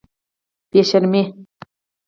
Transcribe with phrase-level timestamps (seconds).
[0.69, 1.23] بې شرمې.